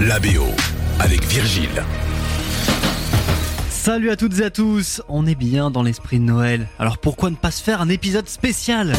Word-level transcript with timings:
la 0.00 0.18
BO 0.18 0.46
avec 0.98 1.24
Virgile. 1.24 1.84
Salut 3.70 4.10
à 4.10 4.16
toutes 4.16 4.40
et 4.40 4.44
à 4.44 4.50
tous, 4.50 5.02
on 5.08 5.24
est 5.26 5.36
bien 5.36 5.70
dans 5.70 5.82
l'esprit 5.82 6.18
de 6.18 6.24
Noël, 6.24 6.66
alors 6.78 6.98
pourquoi 6.98 7.30
ne 7.30 7.36
pas 7.36 7.50
se 7.50 7.62
faire 7.62 7.80
un 7.80 7.88
épisode 7.88 8.28
spécial 8.28 8.94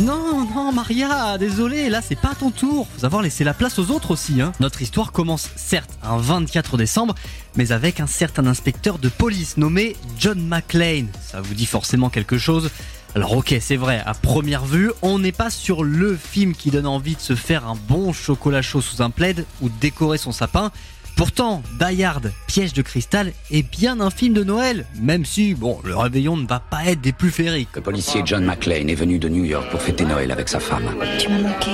Non, 0.00 0.46
non, 0.54 0.72
Maria, 0.72 1.36
désolé, 1.36 1.90
là 1.90 2.00
c'est 2.00 2.18
pas 2.18 2.34
ton 2.34 2.50
tour. 2.50 2.88
Faut 2.94 3.00
savoir 3.00 3.20
laisser 3.20 3.44
la 3.44 3.52
place 3.52 3.78
aux 3.78 3.90
autres 3.90 4.12
aussi. 4.12 4.40
Hein. 4.40 4.52
Notre 4.58 4.80
histoire 4.80 5.12
commence 5.12 5.50
certes 5.56 5.90
un 6.02 6.16
24 6.16 6.78
décembre, 6.78 7.14
mais 7.56 7.72
avec 7.72 8.00
un 8.00 8.06
certain 8.06 8.46
inspecteur 8.46 8.98
de 8.98 9.10
police 9.10 9.58
nommé 9.58 9.96
John 10.18 10.40
McClane. 10.40 11.08
Ça 11.20 11.42
vous 11.42 11.52
dit 11.52 11.66
forcément 11.66 12.08
quelque 12.08 12.38
chose 12.38 12.70
alors 13.16 13.36
ok, 13.36 13.56
c'est 13.60 13.76
vrai, 13.76 14.00
à 14.06 14.14
première 14.14 14.64
vue, 14.64 14.92
on 15.02 15.18
n'est 15.18 15.32
pas 15.32 15.50
sur 15.50 15.82
le 15.82 16.16
film 16.16 16.54
qui 16.54 16.70
donne 16.70 16.86
envie 16.86 17.16
de 17.16 17.20
se 17.20 17.34
faire 17.34 17.66
un 17.66 17.76
bon 17.88 18.12
chocolat 18.12 18.62
chaud 18.62 18.80
sous 18.80 19.02
un 19.02 19.10
plaid 19.10 19.46
ou 19.60 19.68
de 19.68 19.74
décorer 19.80 20.16
son 20.16 20.30
sapin. 20.30 20.70
Pourtant, 21.16 21.62
Die 21.80 22.04
Hard, 22.04 22.32
Piège 22.46 22.72
de 22.72 22.82
cristal, 22.82 23.32
est 23.50 23.68
bien 23.68 24.00
un 24.00 24.10
film 24.10 24.32
de 24.32 24.44
Noël, 24.44 24.86
même 24.94 25.24
si, 25.24 25.54
bon, 25.54 25.80
le 25.84 25.96
réveillon 25.96 26.36
ne 26.36 26.46
va 26.46 26.60
pas 26.60 26.84
être 26.86 27.00
des 27.00 27.12
plus 27.12 27.30
féeriques. 27.30 27.68
Le 27.74 27.82
policier 27.82 28.22
John 28.24 28.44
McClane 28.44 28.88
est 28.88 28.94
venu 28.94 29.18
de 29.18 29.28
New 29.28 29.44
York 29.44 29.68
pour 29.70 29.82
fêter 29.82 30.04
Noël 30.04 30.30
avec 30.30 30.48
sa 30.48 30.60
femme. 30.60 30.94
Tu 31.18 31.28
m'as 31.28 31.40
manqué. 31.40 31.70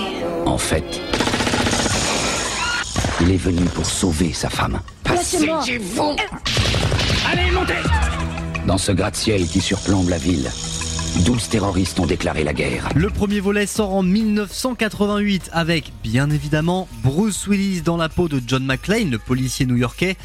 En 0.46 0.58
fait, 0.58 1.00
il 3.20 3.30
est 3.30 3.36
venu 3.36 3.64
pour 3.66 3.86
sauver 3.86 4.32
sa 4.32 4.48
femme. 4.48 4.80
Lâchez-moi. 5.06 5.60
vous 5.80 6.16
Allez, 7.30 7.50
montez 7.50 7.74
Dans 8.66 8.78
ce 8.78 8.92
gratte-ciel 8.92 9.46
qui 9.46 9.60
surplombe 9.60 10.08
la 10.08 10.18
ville, 10.18 10.50
12 11.24 11.48
terroristes 11.48 11.98
ont 11.98 12.06
déclaré 12.06 12.44
la 12.44 12.52
guerre. 12.52 12.88
Le 12.94 13.08
premier 13.10 13.40
volet 13.40 13.66
sort 13.66 13.94
en 13.94 14.02
1988 14.02 15.50
avec, 15.52 15.92
bien 16.02 16.30
évidemment, 16.30 16.88
Bruce 17.02 17.46
Willis 17.46 17.80
dans 17.80 17.96
la 17.96 18.08
peau 18.08 18.28
de 18.28 18.40
John 18.46 18.64
McClane, 18.64 19.10
le 19.10 19.18
policier 19.18 19.66
new-yorkais. 19.66 20.16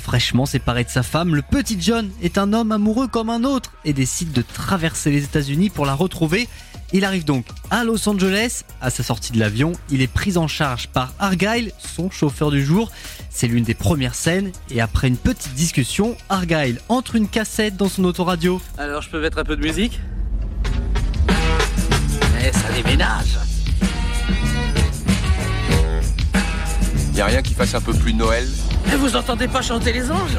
Fraîchement 0.00 0.46
séparé 0.46 0.84
de 0.84 0.88
sa 0.88 1.02
femme, 1.02 1.34
le 1.34 1.42
petit 1.42 1.76
John 1.80 2.10
est 2.22 2.38
un 2.38 2.52
homme 2.52 2.72
amoureux 2.72 3.06
comme 3.06 3.30
un 3.30 3.44
autre 3.44 3.72
et 3.84 3.92
décide 3.92 4.32
de 4.32 4.42
traverser 4.42 5.10
les 5.10 5.24
États-Unis 5.24 5.70
pour 5.70 5.86
la 5.86 5.94
retrouver. 5.94 6.48
Il 6.92 7.04
arrive 7.04 7.24
donc 7.24 7.46
à 7.70 7.84
Los 7.84 8.08
Angeles. 8.08 8.64
À 8.80 8.90
sa 8.90 9.02
sortie 9.02 9.32
de 9.32 9.38
l'avion, 9.38 9.72
il 9.90 10.02
est 10.02 10.12
pris 10.12 10.36
en 10.36 10.48
charge 10.48 10.88
par 10.88 11.12
Argyle, 11.18 11.70
son 11.78 12.10
chauffeur 12.10 12.50
du 12.50 12.64
jour. 12.64 12.90
C'est 13.28 13.46
l'une 13.46 13.64
des 13.64 13.74
premières 13.74 14.16
scènes 14.16 14.50
et 14.70 14.80
après 14.80 15.06
une 15.06 15.16
petite 15.16 15.54
discussion, 15.54 16.16
Argyle 16.28 16.80
entre 16.88 17.14
une 17.14 17.28
cassette 17.28 17.76
dans 17.76 17.88
son 17.88 18.04
autoradio. 18.04 18.60
Alors, 18.78 19.02
je 19.02 19.10
peux 19.10 19.20
mettre 19.20 19.38
un 19.38 19.44
peu 19.44 19.56
de 19.56 19.62
musique? 19.62 20.00
Eh, 22.42 22.52
ça 22.52 22.72
déménage. 22.74 23.38
Y 27.14 27.20
a 27.20 27.26
rien 27.26 27.42
qui 27.42 27.54
fasse 27.54 27.74
un 27.74 27.80
peu 27.80 27.92
plus 27.92 28.14
Noël 28.14 28.46
Eh, 28.92 28.96
Vous 28.96 29.14
entendez 29.14 29.46
pas 29.48 29.60
chanter 29.62 29.92
les 29.92 30.10
anges? 30.10 30.38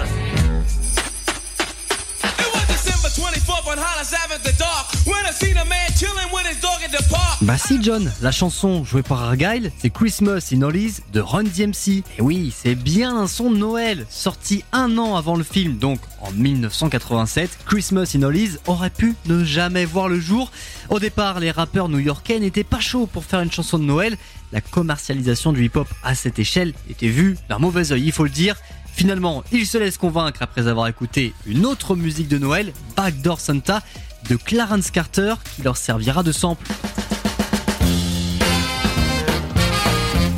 Bah 7.41 7.57
si 7.57 7.81
John, 7.81 8.11
la 8.21 8.31
chanson 8.31 8.83
jouée 8.83 9.01
par 9.01 9.23
Argyle, 9.23 9.71
c'est 9.77 9.89
Christmas 9.89 10.49
in 10.53 10.61
Hollies 10.61 10.97
de 11.13 11.21
Run 11.21 11.43
DMC. 11.43 12.03
Et 12.17 12.21
oui, 12.21 12.53
c'est 12.55 12.75
bien 12.75 13.15
un 13.15 13.27
son 13.27 13.49
de 13.49 13.57
Noël, 13.57 14.05
sorti 14.09 14.63
un 14.73 14.97
an 14.97 15.15
avant 15.15 15.35
le 15.35 15.43
film, 15.43 15.77
donc 15.77 15.99
en 16.21 16.31
1987. 16.31 17.59
Christmas 17.65 18.11
in 18.15 18.23
Hollies 18.23 18.57
aurait 18.67 18.89
pu 18.89 19.15
ne 19.27 19.43
jamais 19.43 19.85
voir 19.85 20.09
le 20.09 20.19
jour. 20.19 20.51
Au 20.89 20.99
départ, 20.99 21.39
les 21.39 21.51
rappeurs 21.51 21.89
new-yorkais 21.89 22.39
n'étaient 22.39 22.63
pas 22.63 22.79
chauds 22.79 23.07
pour 23.07 23.23
faire 23.23 23.41
une 23.41 23.51
chanson 23.51 23.79
de 23.79 23.85
Noël. 23.85 24.17
La 24.51 24.59
commercialisation 24.59 25.53
du 25.53 25.63
hip-hop 25.65 25.87
à 26.03 26.13
cette 26.13 26.39
échelle 26.39 26.73
était 26.89 27.07
vue 27.07 27.37
d'un 27.47 27.57
mauvais 27.57 27.93
œil, 27.93 28.03
il 28.03 28.11
faut 28.11 28.25
le 28.25 28.29
dire. 28.29 28.57
Finalement, 28.93 29.43
ils 29.51 29.65
se 29.65 29.77
laissent 29.77 29.97
convaincre 29.97 30.41
après 30.41 30.67
avoir 30.67 30.87
écouté 30.87 31.33
une 31.45 31.65
autre 31.65 31.95
musique 31.95 32.27
de 32.27 32.37
Noël, 32.37 32.73
Backdoor 32.95 33.39
Santa, 33.39 33.81
de 34.29 34.35
Clarence 34.35 34.91
Carter, 34.91 35.35
qui 35.55 35.63
leur 35.63 35.77
servira 35.77 36.23
de 36.23 36.31
sample. 36.31 36.67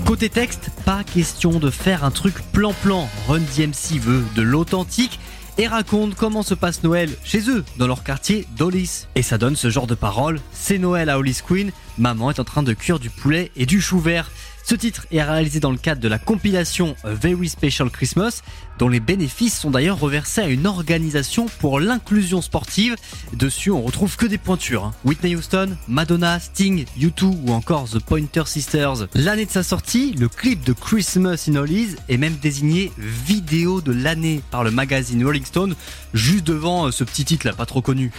Côté 0.05 0.29
texte, 0.29 0.69
pas 0.85 1.03
question 1.03 1.59
de 1.59 1.69
faire 1.69 2.03
un 2.03 2.11
truc 2.11 2.35
plan-plan. 2.51 3.09
Run 3.27 3.39
DMC 3.39 3.99
veut 3.99 4.23
de 4.35 4.41
l'authentique 4.41 5.19
et 5.57 5.67
raconte 5.67 6.15
comment 6.15 6.43
se 6.43 6.53
passe 6.53 6.83
Noël 6.83 7.09
chez 7.23 7.49
eux, 7.49 7.63
dans 7.77 7.87
leur 7.87 8.03
quartier 8.03 8.47
d'Hollis. 8.57 9.07
Et 9.15 9.21
ça 9.21 9.37
donne 9.37 9.55
ce 9.55 9.69
genre 9.69 9.87
de 9.87 9.95
paroles. 9.95 10.39
C'est 10.51 10.77
Noël 10.77 11.09
à 11.09 11.17
Hollis 11.17 11.39
Queen, 11.45 11.71
maman 11.97 12.31
est 12.31 12.39
en 12.39 12.43
train 12.43 12.63
de 12.63 12.73
cuire 12.73 12.99
du 12.99 13.09
poulet 13.09 13.51
et 13.55 13.65
du 13.65 13.81
chou 13.81 13.99
vert. 13.99 14.31
Ce 14.65 14.75
titre 14.75 15.05
est 15.11 15.21
réalisé 15.21 15.59
dans 15.59 15.71
le 15.71 15.77
cadre 15.77 15.99
de 15.99 16.07
la 16.07 16.17
compilation 16.17 16.95
Very 17.03 17.49
Special 17.49 17.89
Christmas, 17.89 18.41
dont 18.79 18.87
les 18.87 19.01
bénéfices 19.01 19.59
sont 19.59 19.71
d'ailleurs 19.71 19.99
reversés 19.99 20.41
à 20.41 20.47
une 20.47 20.65
organisation 20.65 21.47
pour 21.59 21.81
l'inclusion 21.81 22.41
sportive. 22.41 22.95
Dessus, 23.33 23.71
on 23.71 23.81
retrouve 23.81 24.15
que 24.15 24.25
des 24.25 24.37
pointures. 24.37 24.85
hein. 24.85 24.93
Whitney 25.03 25.35
Houston, 25.35 25.75
Madonna, 25.89 26.39
Sting, 26.39 26.85
U2 26.97 27.23
ou 27.45 27.51
encore 27.51 27.89
The 27.89 27.99
Pointer 27.99 28.43
Sisters. 28.45 29.07
L'année 29.15 29.45
de 29.45 29.51
sa 29.51 29.63
sortie, 29.63 30.13
le 30.13 30.29
clip 30.29 30.63
de 30.63 30.71
Christmas 30.73 31.45
in 31.49 31.55
Hollies 31.57 31.95
est 32.07 32.17
même 32.17 32.37
désigné 32.41 32.91
vidéo 32.97 33.81
de 33.81 33.91
l'année 33.91 34.41
par 34.49 34.63
le 34.63 34.71
magazine 34.71 35.25
Rolling 35.25 35.45
Stone, 35.45 35.75
juste 36.13 36.45
devant 36.45 36.87
euh, 36.87 36.91
ce 36.91 37.03
petit 37.03 37.25
titre 37.25 37.45
là, 37.47 37.53
pas 37.53 37.65
trop 37.65 37.81
connu. 37.81 38.11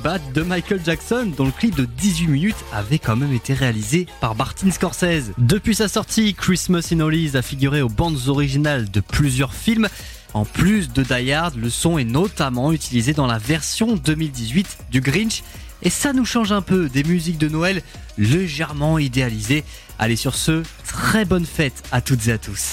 De 0.00 0.40
Michael 0.40 0.80
Jackson, 0.82 1.30
dont 1.36 1.44
le 1.44 1.50
clip 1.50 1.74
de 1.74 1.84
18 1.84 2.28
minutes 2.28 2.56
avait 2.72 2.98
quand 2.98 3.16
même 3.16 3.34
été 3.34 3.52
réalisé 3.52 4.06
par 4.22 4.34
Martin 4.34 4.70
Scorsese. 4.70 5.32
Depuis 5.36 5.74
sa 5.74 5.88
sortie, 5.88 6.32
Christmas 6.32 6.88
in 6.90 7.00
Hollies 7.00 7.36
a 7.36 7.42
figuré 7.42 7.82
aux 7.82 7.90
bandes 7.90 8.18
originales 8.28 8.90
de 8.90 9.00
plusieurs 9.00 9.52
films. 9.52 9.88
En 10.32 10.46
plus 10.46 10.90
de 10.90 11.02
Die 11.02 11.32
Hard, 11.32 11.54
le 11.56 11.68
son 11.68 11.98
est 11.98 12.04
notamment 12.04 12.72
utilisé 12.72 13.12
dans 13.12 13.26
la 13.26 13.36
version 13.36 13.94
2018 13.94 14.78
du 14.90 15.02
Grinch. 15.02 15.42
Et 15.82 15.90
ça 15.90 16.14
nous 16.14 16.24
change 16.24 16.50
un 16.50 16.62
peu 16.62 16.88
des 16.88 17.04
musiques 17.04 17.38
de 17.38 17.48
Noël 17.48 17.82
légèrement 18.16 18.98
idéalisées. 18.98 19.64
Allez 19.98 20.16
sur 20.16 20.34
ce, 20.34 20.62
très 20.86 21.26
bonne 21.26 21.46
fête 21.46 21.82
à 21.92 22.00
toutes 22.00 22.26
et 22.28 22.32
à 22.32 22.38
tous. 22.38 22.72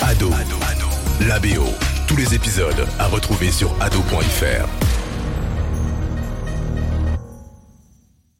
Ado, 0.00 0.30
la 1.28 1.38
BO. 1.38 1.66
Tous 2.08 2.16
les 2.16 2.34
épisodes 2.34 2.88
à 2.98 3.08
retrouver 3.08 3.50
sur 3.50 3.76
ado.fr. 3.82 4.91